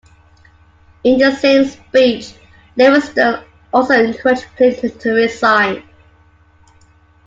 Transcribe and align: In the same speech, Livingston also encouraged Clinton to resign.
In 1.03 1.19
the 1.19 1.31
same 1.35 1.65
speech, 1.65 2.33
Livingston 2.75 3.43
also 3.71 3.93
encouraged 3.93 4.47
Clinton 4.57 4.97
to 4.97 5.11
resign. 5.13 5.83